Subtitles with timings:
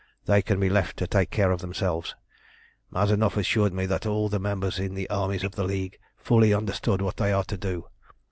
[0.25, 2.15] They can be left to take care of themselves.
[2.89, 7.03] Mazanoff assured me that all the members in the armies of the League fully understood
[7.03, 7.85] what they are to do.